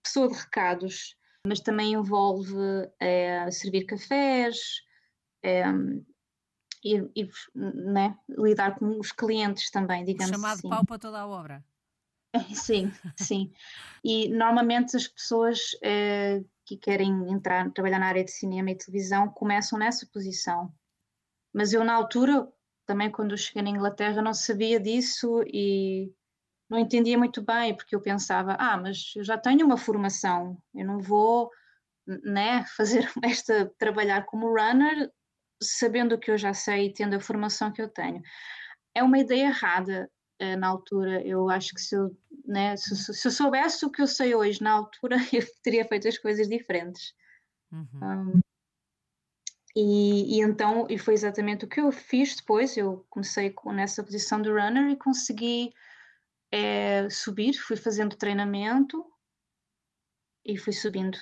pessoa 0.02 0.28
de 0.28 0.34
recados, 0.34 1.16
mas 1.46 1.60
também 1.60 1.92
envolve 1.92 2.54
é, 3.00 3.50
servir 3.50 3.84
cafés 3.84 4.82
é, 5.42 5.64
e, 6.84 6.96
e 7.16 7.28
né, 7.54 8.16
lidar 8.28 8.78
com 8.78 8.98
os 8.98 9.12
clientes 9.12 9.70
também, 9.70 10.04
digamos 10.04 10.30
Chamado 10.30 10.58
assim. 10.58 10.68
pau 10.68 10.84
para 10.84 10.98
toda 10.98 11.20
a 11.20 11.26
obra. 11.26 11.64
Sim, 12.54 12.92
sim. 13.16 13.50
E 14.04 14.28
normalmente 14.28 14.94
as 14.94 15.08
pessoas 15.08 15.70
eh, 15.82 16.44
que 16.66 16.76
querem 16.76 17.30
entrar, 17.30 17.70
trabalhar 17.72 17.98
na 17.98 18.08
área 18.08 18.24
de 18.24 18.30
cinema 18.30 18.70
e 18.70 18.76
televisão 18.76 19.28
começam 19.30 19.78
nessa 19.78 20.06
posição. 20.12 20.70
Mas 21.50 21.72
eu, 21.72 21.82
na 21.82 21.94
altura, 21.94 22.46
também 22.84 23.10
quando 23.10 23.38
cheguei 23.38 23.62
na 23.62 23.70
Inglaterra, 23.70 24.20
não 24.20 24.34
sabia 24.34 24.78
disso 24.78 25.42
e 25.46 26.12
não 26.68 26.78
entendia 26.78 27.16
muito 27.16 27.42
bem, 27.42 27.74
porque 27.74 27.94
eu 27.94 28.00
pensava, 28.00 28.56
ah, 28.58 28.76
mas 28.76 29.12
eu 29.16 29.24
já 29.24 29.38
tenho 29.38 29.64
uma 29.64 29.76
formação, 29.76 30.58
eu 30.74 30.84
não 30.84 31.00
vou 31.00 31.50
né, 32.06 32.64
fazer 32.76 33.08
esta, 33.24 33.70
trabalhar 33.78 34.26
como 34.26 34.48
runner 34.48 35.10
sabendo 35.62 36.14
o 36.14 36.18
que 36.18 36.30
eu 36.30 36.38
já 36.38 36.52
sei 36.52 36.86
e 36.86 36.92
tendo 36.92 37.16
a 37.16 37.20
formação 37.20 37.72
que 37.72 37.80
eu 37.80 37.88
tenho. 37.88 38.22
É 38.94 39.02
uma 39.02 39.18
ideia 39.18 39.46
errada 39.46 40.10
uh, 40.40 40.56
na 40.56 40.68
altura. 40.68 41.22
Eu 41.22 41.48
acho 41.48 41.74
que 41.74 41.80
se 41.80 41.96
eu, 41.96 42.16
né, 42.44 42.76
se, 42.76 42.94
se, 42.96 43.26
eu 43.26 43.32
soubesse 43.32 43.84
o 43.84 43.90
que 43.90 44.02
eu 44.02 44.06
sei 44.06 44.34
hoje 44.34 44.62
na 44.62 44.72
altura, 44.72 45.16
eu 45.32 45.42
teria 45.62 45.84
feito 45.86 46.08
as 46.08 46.18
coisas 46.18 46.48
diferentes. 46.48 47.14
Uhum. 47.72 47.88
Um, 48.02 48.40
e, 49.74 50.38
e, 50.38 50.40
então, 50.40 50.86
e 50.88 50.96
foi 50.96 51.12
exatamente 51.12 51.64
o 51.64 51.68
que 51.68 51.80
eu 51.80 51.92
fiz 51.92 52.36
depois. 52.36 52.76
Eu 52.76 53.04
comecei 53.10 53.50
com, 53.50 53.72
nessa 53.72 54.02
posição 54.02 54.40
de 54.40 54.50
runner 54.50 54.90
e 54.90 54.96
consegui 54.96 55.72
é, 56.50 57.08
subir, 57.10 57.54
fui 57.54 57.76
fazendo 57.76 58.16
treinamento 58.16 59.04
e 60.44 60.56
fui 60.56 60.72
subindo. 60.72 61.18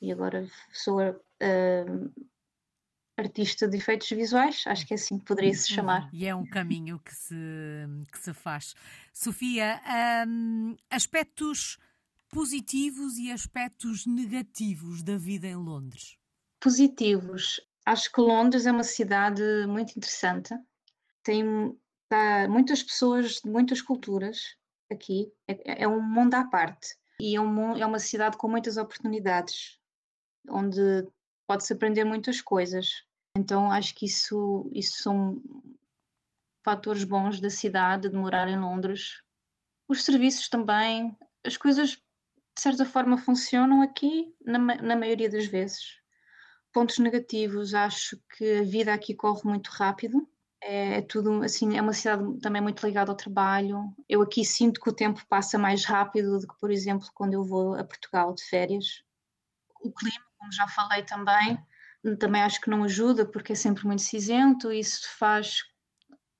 E 0.00 0.12
agora 0.12 0.46
sou 0.72 1.00
uh, 1.00 2.26
artista 3.16 3.66
de 3.66 3.78
efeitos 3.78 4.08
visuais, 4.10 4.64
acho 4.66 4.86
que 4.86 4.92
é 4.92 4.96
assim 4.96 5.18
que 5.18 5.24
poderia 5.24 5.54
se 5.54 5.72
chamar. 5.72 6.10
E 6.12 6.26
é 6.26 6.34
um 6.34 6.44
caminho 6.44 6.98
que 6.98 7.14
se, 7.14 7.34
que 8.12 8.18
se 8.18 8.34
faz. 8.34 8.74
Sofia, 9.12 9.80
um, 10.28 10.76
aspectos 10.90 11.78
positivos 12.28 13.16
e 13.16 13.32
aspectos 13.32 14.04
negativos 14.04 15.02
da 15.02 15.16
vida 15.16 15.46
em 15.46 15.56
Londres? 15.56 16.18
Positivos. 16.60 17.60
Acho 17.86 18.12
que 18.12 18.20
Londres 18.20 18.66
é 18.66 18.72
uma 18.72 18.82
cidade 18.82 19.42
muito 19.66 19.96
interessante. 19.96 20.54
Tem 21.22 21.42
tá, 22.08 22.48
muitas 22.48 22.82
pessoas 22.82 23.40
de 23.42 23.50
muitas 23.50 23.82
culturas 23.82 24.56
aqui. 24.90 25.32
É, 25.48 25.84
é 25.84 25.88
um 25.88 26.00
mundo 26.00 26.34
à 26.34 26.44
parte. 26.44 26.96
E 27.20 27.34
é, 27.36 27.40
um, 27.40 27.76
é 27.76 27.86
uma 27.86 27.98
cidade 27.98 28.36
com 28.36 28.48
muitas 28.48 28.76
oportunidades, 28.76 29.78
onde 30.48 31.06
pode-se 31.46 31.72
aprender 31.72 32.04
muitas 32.04 32.40
coisas. 32.40 33.04
Então 33.36 33.70
acho 33.70 33.94
que 33.94 34.06
isso, 34.06 34.70
isso 34.72 35.02
são 35.02 35.42
fatores 36.64 37.04
bons 37.04 37.40
da 37.40 37.48
cidade, 37.48 38.08
de 38.08 38.16
morar 38.16 38.48
em 38.48 38.58
Londres. 38.58 39.22
Os 39.88 40.04
serviços 40.04 40.48
também, 40.48 41.16
as 41.44 41.56
coisas 41.56 41.90
de 41.90 42.62
certa 42.62 42.84
forma 42.84 43.18
funcionam 43.18 43.82
aqui 43.82 44.34
na, 44.44 44.58
na 44.58 44.96
maioria 44.96 45.30
das 45.30 45.46
vezes. 45.46 46.00
Pontos 46.72 46.98
negativos, 46.98 47.72
acho 47.72 48.18
que 48.36 48.58
a 48.58 48.62
vida 48.62 48.92
aqui 48.92 49.14
corre 49.14 49.42
muito 49.44 49.68
rápido. 49.68 50.28
É, 50.68 51.00
tudo 51.02 51.44
assim, 51.44 51.76
é 51.78 51.80
uma 51.80 51.92
cidade 51.92 52.40
também 52.40 52.60
muito 52.60 52.84
ligada 52.84 53.12
ao 53.12 53.16
trabalho. 53.16 53.94
Eu 54.08 54.20
aqui 54.20 54.44
sinto 54.44 54.80
que 54.80 54.90
o 54.90 54.92
tempo 54.92 55.24
passa 55.28 55.56
mais 55.56 55.84
rápido 55.84 56.40
do 56.40 56.48
que, 56.48 56.58
por 56.58 56.72
exemplo, 56.72 57.06
quando 57.14 57.34
eu 57.34 57.44
vou 57.44 57.76
a 57.76 57.84
Portugal 57.84 58.34
de 58.34 58.42
férias. 58.42 59.04
O 59.80 59.92
clima, 59.92 60.24
como 60.36 60.52
já 60.52 60.66
falei 60.66 61.04
também, 61.04 61.56
também 62.18 62.42
acho 62.42 62.60
que 62.60 62.68
não 62.68 62.82
ajuda 62.82 63.24
porque 63.24 63.52
é 63.52 63.54
sempre 63.54 63.86
muito 63.86 64.02
cinzento 64.02 64.72
e 64.72 64.80
isso 64.80 65.08
faz 65.16 65.62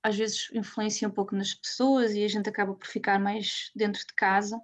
às 0.03 0.17
vezes 0.17 0.49
influencia 0.53 1.07
um 1.07 1.11
pouco 1.11 1.33
nas 1.33 1.53
pessoas 1.53 2.13
e 2.13 2.23
a 2.23 2.27
gente 2.27 2.49
acaba 2.49 2.73
por 2.73 2.87
ficar 2.87 3.19
mais 3.19 3.71
dentro 3.73 4.01
de 4.01 4.13
casa. 4.13 4.59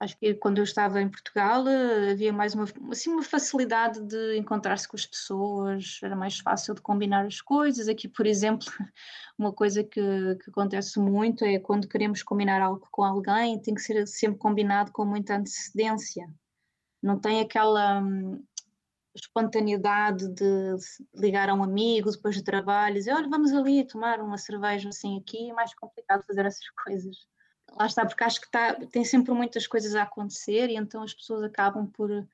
Acho 0.00 0.16
que 0.16 0.34
quando 0.34 0.58
eu 0.58 0.64
estava 0.64 1.00
em 1.02 1.10
Portugal 1.10 1.68
eh, 1.68 2.12
havia 2.12 2.32
mais 2.32 2.54
uma, 2.54 2.64
assim, 2.90 3.10
uma 3.10 3.22
facilidade 3.22 4.00
de 4.00 4.38
encontrar-se 4.38 4.88
com 4.88 4.96
as 4.96 5.04
pessoas, 5.04 6.00
era 6.02 6.16
mais 6.16 6.38
fácil 6.38 6.74
de 6.74 6.80
combinar 6.80 7.26
as 7.26 7.42
coisas. 7.42 7.86
Aqui, 7.86 8.08
por 8.08 8.26
exemplo, 8.26 8.66
uma 9.38 9.52
coisa 9.52 9.84
que, 9.84 10.00
que 10.42 10.50
acontece 10.50 10.98
muito 10.98 11.44
é 11.44 11.58
quando 11.58 11.86
queremos 11.86 12.22
combinar 12.22 12.62
algo 12.62 12.88
com 12.90 13.04
alguém, 13.04 13.60
tem 13.60 13.74
que 13.74 13.82
ser 13.82 14.06
sempre 14.08 14.38
combinado 14.38 14.90
com 14.90 15.04
muita 15.04 15.36
antecedência. 15.36 16.26
Não 17.02 17.20
tem 17.20 17.40
aquela, 17.40 18.00
hum, 18.00 18.42
espontaneidade 19.14 20.28
de 20.28 20.76
ligar 21.14 21.48
a 21.48 21.54
um 21.54 21.62
amigo 21.62 22.10
depois 22.10 22.36
do 22.36 22.44
trabalho 22.44 22.96
e 22.96 22.98
dizer, 23.00 23.12
olha, 23.12 23.28
vamos 23.28 23.52
ali 23.52 23.86
tomar 23.86 24.20
uma 24.20 24.38
cerveja 24.38 24.88
assim 24.88 25.18
aqui, 25.18 25.50
é 25.50 25.52
mais 25.52 25.74
complicado 25.74 26.24
fazer 26.26 26.46
essas 26.46 26.68
coisas. 26.84 27.16
Lá 27.78 27.86
está, 27.86 28.04
porque 28.04 28.24
acho 28.24 28.40
que 28.40 28.46
está, 28.46 28.74
tem 28.74 29.04
sempre 29.04 29.32
muitas 29.32 29.66
coisas 29.66 29.94
a 29.94 30.02
acontecer 30.02 30.68
e 30.68 30.76
então 30.76 31.02
as 31.02 31.14
pessoas 31.14 31.42
acabam 31.42 31.86
por, 31.86 32.26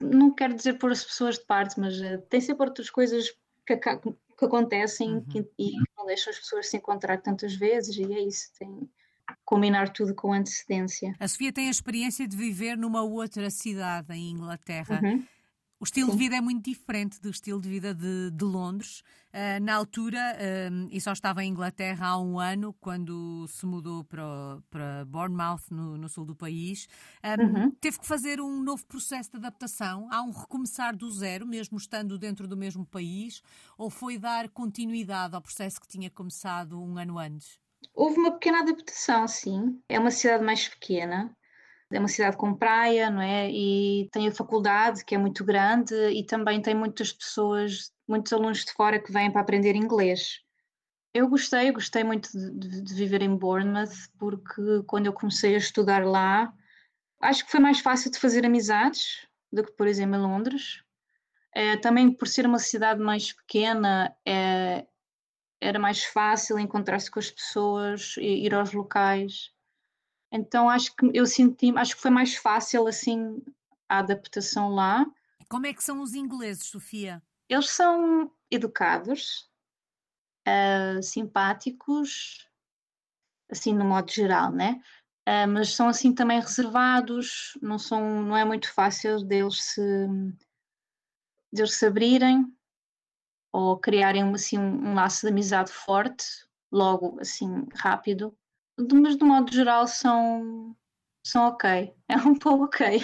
não 0.00 0.34
quero 0.34 0.54
dizer 0.54 0.74
por 0.74 0.90
as 0.90 1.04
pessoas 1.04 1.38
de 1.38 1.44
parte, 1.44 1.78
mas 1.78 2.00
uh, 2.00 2.20
tem 2.28 2.40
sempre 2.40 2.66
outras 2.66 2.90
coisas 2.90 3.30
que, 3.66 3.76
que 3.76 4.44
acontecem 4.44 5.14
uhum. 5.14 5.24
que, 5.24 5.38
e 5.58 5.70
que 5.72 5.90
não 5.96 6.06
deixam 6.06 6.30
as 6.30 6.38
pessoas 6.38 6.68
se 6.68 6.76
encontrar 6.76 7.20
tantas 7.20 7.54
vezes 7.54 7.96
e 7.96 8.12
é 8.12 8.20
isso, 8.20 8.50
tem 8.58 8.88
combinar 9.44 9.92
tudo 9.92 10.14
com 10.14 10.32
antecedência. 10.32 11.14
A 11.18 11.26
Sofia 11.26 11.52
tem 11.52 11.68
a 11.68 11.70
experiência 11.70 12.26
de 12.26 12.36
viver 12.36 12.76
numa 12.76 13.02
outra 13.02 13.50
cidade 13.50 14.12
em 14.14 14.30
Inglaterra. 14.30 15.00
Uhum. 15.02 15.24
O 15.78 15.84
estilo 15.84 16.10
de 16.12 16.16
vida 16.16 16.36
é 16.36 16.40
muito 16.40 16.64
diferente 16.64 17.20
do 17.20 17.28
estilo 17.28 17.60
de 17.60 17.68
vida 17.68 17.94
de, 17.94 18.30
de 18.30 18.44
Londres. 18.44 19.02
Uh, 19.28 19.62
na 19.62 19.74
altura, 19.74 20.18
uh, 20.34 20.88
e 20.90 20.98
só 20.98 21.12
estava 21.12 21.44
em 21.44 21.50
Inglaterra 21.50 22.06
há 22.06 22.18
um 22.18 22.40
ano, 22.40 22.72
quando 22.80 23.46
se 23.48 23.66
mudou 23.66 24.02
para, 24.02 24.58
para 24.70 25.04
Bournemouth, 25.04 25.64
no, 25.70 25.98
no 25.98 26.08
sul 26.08 26.24
do 26.24 26.34
país, 26.34 26.88
um, 27.22 27.42
uhum. 27.42 27.70
teve 27.72 27.98
que 27.98 28.06
fazer 28.06 28.40
um 28.40 28.62
novo 28.62 28.86
processo 28.86 29.32
de 29.32 29.36
adaptação. 29.36 30.08
Há 30.10 30.22
um 30.22 30.30
recomeçar 30.30 30.96
do 30.96 31.10
zero, 31.10 31.46
mesmo 31.46 31.76
estando 31.76 32.16
dentro 32.16 32.48
do 32.48 32.56
mesmo 32.56 32.86
país, 32.86 33.42
ou 33.76 33.90
foi 33.90 34.16
dar 34.16 34.48
continuidade 34.48 35.34
ao 35.34 35.42
processo 35.42 35.78
que 35.78 35.86
tinha 35.86 36.08
começado 36.08 36.82
um 36.82 36.96
ano 36.96 37.18
antes? 37.18 37.60
Houve 37.94 38.18
uma 38.18 38.32
pequena 38.32 38.60
adaptação, 38.60 39.28
sim. 39.28 39.78
É 39.90 39.98
uma 39.98 40.10
cidade 40.10 40.42
mais 40.42 40.68
pequena 40.68 41.36
é 41.90 41.98
uma 41.98 42.08
cidade 42.08 42.36
com 42.36 42.54
praia, 42.54 43.10
não 43.10 43.22
é? 43.22 43.50
E 43.50 44.08
tem 44.12 44.28
a 44.28 44.32
faculdade, 44.32 45.04
que 45.04 45.14
é 45.14 45.18
muito 45.18 45.44
grande, 45.44 45.94
e 46.10 46.24
também 46.24 46.60
tem 46.60 46.74
muitas 46.74 47.12
pessoas, 47.12 47.92
muitos 48.08 48.32
alunos 48.32 48.64
de 48.64 48.72
fora 48.72 48.98
que 49.00 49.12
vêm 49.12 49.30
para 49.30 49.40
aprender 49.40 49.76
inglês. 49.76 50.40
Eu 51.14 51.28
gostei, 51.28 51.70
gostei 51.72 52.04
muito 52.04 52.28
de, 52.32 52.82
de 52.82 52.94
viver 52.94 53.22
em 53.22 53.36
Bournemouth, 53.36 54.10
porque 54.18 54.82
quando 54.86 55.06
eu 55.06 55.12
comecei 55.12 55.54
a 55.54 55.58
estudar 55.58 56.04
lá, 56.04 56.52
acho 57.20 57.44
que 57.44 57.50
foi 57.50 57.60
mais 57.60 57.80
fácil 57.80 58.10
de 58.10 58.18
fazer 58.18 58.44
amizades 58.44 59.26
do 59.52 59.64
que, 59.64 59.72
por 59.72 59.86
exemplo, 59.86 60.16
em 60.16 60.20
Londres. 60.20 60.82
É, 61.54 61.76
também 61.76 62.12
por 62.12 62.28
ser 62.28 62.44
uma 62.46 62.58
cidade 62.58 63.00
mais 63.00 63.32
pequena, 63.32 64.14
é, 64.26 64.86
era 65.60 65.78
mais 65.78 66.04
fácil 66.04 66.58
encontrar-se 66.58 67.10
com 67.10 67.18
as 67.18 67.30
pessoas, 67.30 68.14
ir 68.18 68.54
aos 68.54 68.72
locais. 68.72 69.50
Então 70.30 70.68
acho 70.68 70.94
que 70.94 71.10
eu 71.14 71.26
senti, 71.26 71.72
acho 71.76 71.96
que 71.96 72.02
foi 72.02 72.10
mais 72.10 72.36
fácil 72.36 72.86
assim 72.86 73.42
a 73.88 73.98
adaptação 73.98 74.68
lá. 74.68 75.06
Como 75.48 75.66
é 75.66 75.72
que 75.72 75.82
são 75.82 76.00
os 76.00 76.14
ingleses, 76.14 76.66
Sofia? 76.66 77.22
Eles 77.48 77.70
são 77.70 78.30
educados, 78.50 79.48
uh, 80.46 81.02
simpáticos, 81.02 82.48
assim 83.50 83.72
no 83.72 83.84
modo 83.84 84.10
geral, 84.10 84.50
né? 84.50 84.82
Uh, 85.28 85.48
mas 85.48 85.74
são 85.74 85.88
assim 85.88 86.12
também 86.12 86.40
reservados, 86.40 87.56
não 87.62 87.78
são, 87.78 88.22
não 88.22 88.36
é 88.36 88.44
muito 88.44 88.72
fácil 88.72 89.24
deles 89.24 89.62
se, 89.62 90.06
deles 91.52 91.74
se 91.74 91.86
abrirem 91.86 92.52
ou 93.52 93.78
criarem 93.78 94.22
assim 94.34 94.58
um, 94.58 94.90
um 94.90 94.94
laço 94.94 95.22
de 95.22 95.32
amizade 95.32 95.72
forte, 95.72 96.24
logo 96.70 97.18
assim 97.20 97.66
rápido 97.74 98.36
mas 98.78 99.16
de 99.16 99.24
modo 99.24 99.52
geral 99.52 99.86
são, 99.86 100.76
são 101.24 101.48
ok. 101.48 101.94
É 102.08 102.16
um 102.18 102.34
pouco 102.34 102.64
ok. 102.64 103.00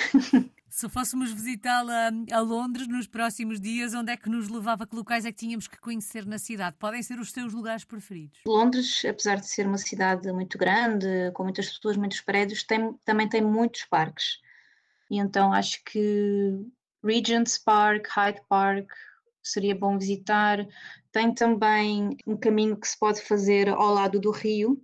Se 0.68 0.88
fôssemos 0.88 1.30
visitá-la 1.30 2.10
a 2.32 2.40
Londres 2.40 2.88
nos 2.88 3.06
próximos 3.06 3.60
dias, 3.60 3.92
onde 3.92 4.10
é 4.10 4.16
que 4.16 4.30
nos 4.30 4.48
levava? 4.48 4.86
Que 4.86 4.96
locais 4.96 5.26
é 5.26 5.30
que 5.30 5.36
tínhamos 5.36 5.68
que 5.68 5.78
conhecer 5.78 6.24
na 6.24 6.38
cidade? 6.38 6.76
Podem 6.78 7.02
ser 7.02 7.18
os 7.18 7.30
seus 7.30 7.52
lugares 7.52 7.84
preferidos? 7.84 8.40
Londres, 8.46 9.04
apesar 9.04 9.36
de 9.36 9.46
ser 9.46 9.66
uma 9.66 9.76
cidade 9.76 10.32
muito 10.32 10.56
grande, 10.56 11.30
com 11.34 11.42
muitas 11.42 11.68
pessoas, 11.68 11.98
muitos 11.98 12.22
prédios, 12.22 12.62
tem, 12.62 12.94
também 13.04 13.28
tem 13.28 13.42
muitos 13.42 13.84
parques. 13.84 14.40
E 15.10 15.18
então 15.18 15.52
acho 15.52 15.84
que 15.84 16.58
Regent's 17.04 17.58
Park, 17.58 18.06
Hyde 18.08 18.40
Park, 18.48 18.90
seria 19.42 19.74
bom 19.74 19.98
visitar. 19.98 20.66
Tem 21.12 21.34
também 21.34 22.16
um 22.26 22.34
caminho 22.34 22.78
que 22.78 22.88
se 22.88 22.98
pode 22.98 23.20
fazer 23.20 23.68
ao 23.68 23.92
lado 23.92 24.18
do 24.18 24.30
rio, 24.30 24.82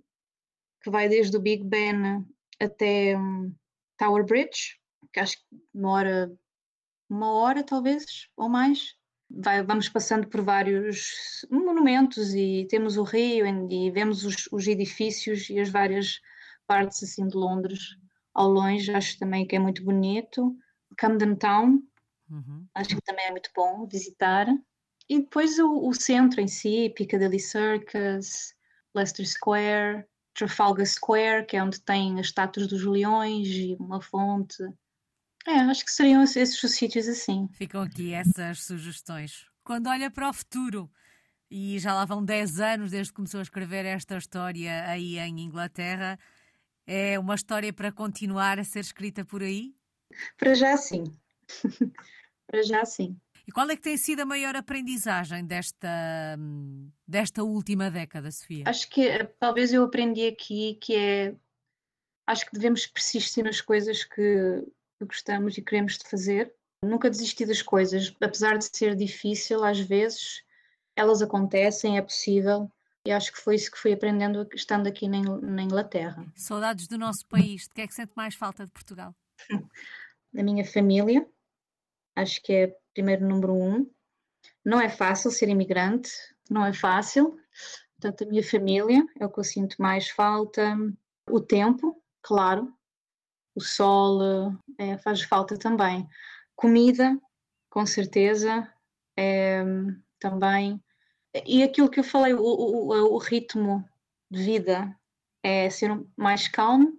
que 0.81 0.89
vai 0.89 1.09
desde 1.09 1.35
o 1.35 1.41
Big 1.41 1.63
Ben 1.63 2.25
até 2.59 3.17
um, 3.17 3.53
Tower 3.97 4.25
Bridge, 4.25 4.79
que 5.13 5.19
acho 5.19 5.37
que 5.37 5.45
demora 5.73 6.31
uma 7.09 7.33
hora 7.33 7.63
talvez 7.63 8.29
ou 8.37 8.49
mais. 8.49 8.95
Vai, 9.29 9.61
vamos 9.63 9.87
passando 9.87 10.27
por 10.27 10.41
vários 10.41 11.45
monumentos 11.51 12.33
e 12.33 12.67
temos 12.69 12.97
o 12.97 13.03
rio 13.03 13.45
e 13.45 13.91
vemos 13.91 14.25
os, 14.25 14.47
os 14.51 14.67
edifícios 14.67 15.49
e 15.49 15.59
as 15.59 15.69
várias 15.69 16.19
partes 16.65 17.03
assim 17.03 17.27
de 17.27 17.35
Londres 17.35 17.79
ao 18.33 18.49
longe, 18.49 18.93
acho 18.93 19.19
também 19.19 19.45
que 19.45 19.55
é 19.55 19.59
muito 19.59 19.83
bonito. 19.83 20.55
Camden 20.97 21.35
Town, 21.35 21.81
uhum. 22.29 22.65
acho 22.73 22.95
que 22.95 23.01
também 23.01 23.25
é 23.25 23.31
muito 23.31 23.49
bom 23.55 23.85
visitar. 23.85 24.47
E 25.07 25.19
depois 25.19 25.57
o, 25.59 25.87
o, 25.87 25.93
centro 25.93 26.39
em 26.39 26.47
si, 26.47 26.93
Piccadilly 26.95 27.39
Circus, 27.39 28.53
Leicester 28.93 29.27
Square, 29.27 30.05
Trafalgar 30.39 30.85
Square, 30.85 31.45
que 31.45 31.57
é 31.57 31.63
onde 31.63 31.81
tem 31.81 32.19
as 32.19 32.27
estátuas 32.27 32.67
dos 32.67 32.83
leões 32.83 33.47
e 33.49 33.75
uma 33.77 34.01
fonte. 34.01 34.63
É, 35.45 35.51
acho 35.51 35.83
que 35.83 35.91
seriam 35.91 36.23
esses 36.23 36.61
os 36.63 36.71
sítios 36.71 37.07
assim. 37.07 37.49
Ficam 37.53 37.81
aqui 37.81 38.13
essas 38.13 38.63
sugestões. 38.63 39.45
Quando 39.63 39.87
olha 39.87 40.09
para 40.09 40.29
o 40.29 40.33
futuro, 40.33 40.89
e 41.51 41.77
já 41.79 41.93
lá 41.93 42.05
vão 42.05 42.23
10 42.23 42.59
anos 42.59 42.91
desde 42.91 43.11
que 43.11 43.17
começou 43.17 43.39
a 43.39 43.43
escrever 43.43 43.85
esta 43.85 44.17
história 44.17 44.85
aí 44.89 45.17
em 45.19 45.41
Inglaterra, 45.41 46.17
é 46.87 47.19
uma 47.19 47.35
história 47.35 47.73
para 47.73 47.91
continuar 47.91 48.59
a 48.59 48.63
ser 48.63 48.79
escrita 48.79 49.25
por 49.25 49.43
aí? 49.43 49.75
Para 50.37 50.53
já 50.53 50.77
sim. 50.77 51.03
para 52.47 52.63
já 52.63 52.85
sim. 52.85 53.19
E 53.49 53.51
qual 53.51 53.67
é 53.67 53.75
que 53.75 53.81
tem 53.81 53.97
sido 53.97 54.19
a 54.19 54.25
maior 54.27 54.55
aprendizagem 54.55 55.43
desta, 55.43 56.37
desta 57.07 57.43
última 57.43 57.89
década, 57.89 58.31
Sofia? 58.31 58.65
Acho 58.67 58.87
que 58.87 59.07
eh, 59.07 59.23
talvez 59.39 59.73
eu 59.73 59.83
aprendi 59.83 60.27
aqui 60.27 60.75
que 60.75 60.95
é 60.95 61.35
acho 62.27 62.45
que 62.45 62.53
devemos 62.53 62.85
persistir 62.85 63.43
nas 63.43 63.59
coisas 63.59 64.03
que, 64.03 64.63
que 64.99 65.03
gostamos 65.03 65.57
e 65.57 65.63
queremos 65.63 65.97
de 65.97 66.07
fazer. 66.07 66.53
Nunca 66.83 67.09
desistir 67.09 67.47
das 67.47 67.63
coisas, 67.63 68.15
apesar 68.21 68.55
de 68.55 68.65
ser 68.65 68.95
difícil, 68.95 69.63
às 69.63 69.79
vezes 69.79 70.43
elas 70.95 71.23
acontecem, 71.23 71.97
é 71.97 72.03
possível. 72.03 72.71
E 73.03 73.11
acho 73.11 73.31
que 73.31 73.39
foi 73.39 73.55
isso 73.55 73.71
que 73.71 73.79
fui 73.79 73.93
aprendendo 73.93 74.47
estando 74.53 74.85
aqui 74.85 75.07
na, 75.07 75.23
na 75.23 75.63
Inglaterra. 75.63 76.23
Saudades 76.35 76.87
do 76.87 76.99
nosso 76.99 77.25
país. 77.27 77.63
De 77.63 77.69
que 77.69 77.81
é 77.81 77.87
que 77.87 77.95
sente 77.95 78.13
mais 78.15 78.35
falta 78.35 78.67
de 78.67 78.71
Portugal? 78.71 79.15
da 80.31 80.43
minha 80.43 80.63
família. 80.63 81.27
Acho 82.15 82.43
que 82.43 82.53
é 82.53 82.78
primeiro 82.93 83.27
número 83.27 83.53
um. 83.53 83.89
Não 84.63 84.79
é 84.79 84.89
fácil 84.89 85.31
ser 85.31 85.49
imigrante, 85.49 86.11
não 86.49 86.65
é 86.65 86.73
fácil. 86.73 87.37
Portanto, 87.99 88.23
a 88.23 88.27
minha 88.27 88.43
família 88.43 89.05
é 89.19 89.25
o 89.25 89.29
que 89.29 89.39
eu 89.39 89.43
sinto 89.43 89.81
mais 89.81 90.09
falta. 90.09 90.75
O 91.29 91.39
tempo, 91.39 92.01
claro, 92.21 92.73
o 93.55 93.61
sol 93.61 94.21
é, 94.77 94.97
faz 94.97 95.21
falta 95.21 95.57
também. 95.57 96.07
Comida, 96.55 97.17
com 97.69 97.85
certeza, 97.85 98.71
é, 99.17 99.63
também. 100.19 100.81
E 101.45 101.61
aquilo 101.61 101.89
que 101.89 101.99
eu 101.99 102.03
falei, 102.03 102.33
o, 102.33 102.41
o, 102.41 103.13
o 103.13 103.17
ritmo 103.17 103.87
de 104.31 104.43
vida 104.43 104.95
é 105.43 105.69
ser 105.69 105.89
mais 106.15 106.47
calmo. 106.47 106.97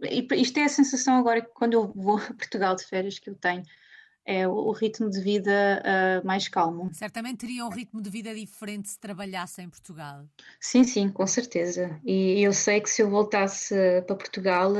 E 0.00 0.26
isto 0.32 0.58
é 0.58 0.64
a 0.64 0.68
sensação 0.68 1.16
agora 1.16 1.40
quando 1.42 1.74
eu 1.74 1.92
vou 1.92 2.18
a 2.18 2.34
Portugal 2.34 2.74
de 2.74 2.84
férias 2.84 3.18
que 3.18 3.30
eu 3.30 3.36
tenho 3.36 3.62
é 4.24 4.46
o, 4.46 4.70
ritmo 4.72 5.10
de 5.10 5.20
vida 5.20 5.82
uh, 5.82 6.26
mais 6.26 6.48
calmo. 6.48 6.92
Certamente 6.94 7.38
teria 7.38 7.66
um 7.66 7.68
ritmo 7.68 8.00
de 8.00 8.08
vida 8.08 8.34
diferente 8.34 8.88
se 8.88 8.98
trabalhasse 8.98 9.60
em 9.62 9.68
Portugal. 9.68 10.26
Sim, 10.60 10.84
sim, 10.84 11.08
com 11.08 11.26
certeza. 11.26 12.00
E 12.04 12.40
eu 12.40 12.52
sei 12.52 12.80
que 12.80 12.88
se 12.88 13.02
eu 13.02 13.10
voltasse 13.10 13.74
para 14.06 14.16
Portugal, 14.16 14.72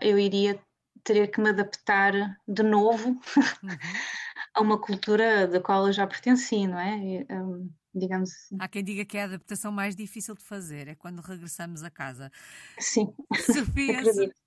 eu 0.00 0.18
iria 0.18 0.58
ter 1.02 1.28
que 1.28 1.40
me 1.40 1.50
adaptar 1.50 2.12
de 2.46 2.62
novo 2.62 3.10
uhum. 3.10 3.20
a 4.54 4.60
uma 4.60 4.80
cultura 4.80 5.46
da 5.46 5.60
qual 5.60 5.86
eu 5.86 5.92
já 5.92 6.06
pertenci, 6.06 6.66
não 6.66 6.78
é? 6.78 7.24
Um, 7.30 7.70
digamos 7.94 8.30
assim. 8.30 8.56
Há 8.60 8.68
quem 8.68 8.84
diga 8.84 9.04
que 9.04 9.16
é 9.16 9.22
a 9.22 9.26
adaptação 9.26 9.72
mais 9.72 9.94
difícil 9.94 10.34
de 10.34 10.42
fazer, 10.42 10.88
é 10.88 10.94
quando 10.94 11.20
regressamos 11.20 11.82
a 11.82 11.90
casa. 11.90 12.30
Sim. 12.78 13.12
Sofia, 13.46 14.02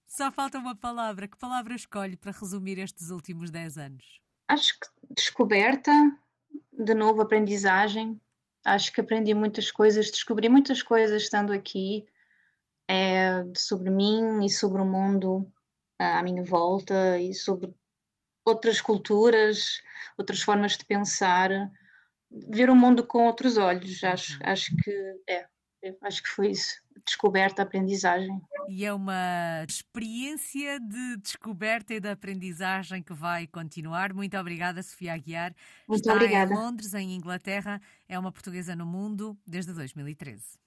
só 0.07 0.31
falta 0.31 0.59
uma 0.59 0.75
palavra. 0.75 1.27
Que 1.27 1.37
palavra 1.37 1.75
escolhe 1.75 2.17
para 2.17 2.31
resumir 2.31 2.77
estes 2.77 3.09
últimos 3.09 3.49
10 3.49 3.77
anos? 3.77 4.19
Acho 4.49 4.79
que 4.79 4.87
descoberta, 5.15 5.91
de 6.73 6.93
novo 6.93 7.21
aprendizagem. 7.21 8.19
Acho 8.65 8.91
que 8.91 8.99
aprendi 8.99 9.33
muitas 9.33 9.71
coisas, 9.71 10.11
descobri 10.11 10.49
muitas 10.49 10.83
coisas 10.83 11.23
estando 11.23 11.53
aqui 11.53 12.05
é, 12.89 13.43
sobre 13.55 13.89
mim 13.89 14.43
e 14.43 14.49
sobre 14.49 14.81
o 14.81 14.85
mundo 14.85 15.49
à 15.97 16.21
minha 16.23 16.43
volta 16.43 17.19
e 17.19 17.33
sobre 17.33 17.73
outras 18.43 18.81
culturas, 18.81 19.81
outras 20.17 20.41
formas 20.41 20.77
de 20.77 20.85
pensar, 20.85 21.49
ver 22.31 22.69
o 22.69 22.75
mundo 22.75 23.05
com 23.05 23.27
outros 23.27 23.57
olhos. 23.57 24.03
Acho, 24.03 24.33
uhum. 24.33 24.39
acho 24.43 24.75
que 24.77 24.91
é, 25.29 25.47
acho 26.01 26.23
que 26.23 26.29
foi 26.29 26.51
isso 26.51 26.81
descoberta, 27.05 27.61
aprendizagem. 27.61 28.41
E 28.67 28.85
é 28.85 28.93
uma 28.93 29.65
experiência 29.67 30.79
de 30.79 31.17
descoberta 31.17 31.93
e 31.93 31.99
de 31.99 32.09
aprendizagem 32.09 33.01
que 33.01 33.13
vai 33.13 33.47
continuar. 33.47 34.13
Muito 34.13 34.37
obrigada, 34.37 34.81
Sofia 34.83 35.13
Aguiar. 35.13 35.53
Muito 35.87 36.01
Está 36.01 36.13
obrigada. 36.13 36.53
em 36.53 36.55
Londres, 36.55 36.93
em 36.93 37.15
Inglaterra. 37.15 37.81
É 38.07 38.17
uma 38.17 38.31
portuguesa 38.31 38.75
no 38.75 38.85
mundo 38.85 39.37
desde 39.45 39.73
2013. 39.73 40.57